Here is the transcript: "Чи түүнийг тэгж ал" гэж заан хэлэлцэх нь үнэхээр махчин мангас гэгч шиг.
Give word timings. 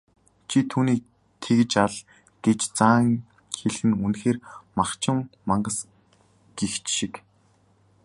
"Чи 0.49 0.59
түүнийг 0.69 1.01
тэгж 1.43 1.71
ал" 1.83 1.95
гэж 2.43 2.59
заан 2.77 3.07
хэлэлцэх 3.57 3.87
нь 3.89 3.99
үнэхээр 4.05 4.37
махчин 4.77 5.17
мангас 5.47 5.77
гэгч 6.57 6.85
шиг. 6.97 7.13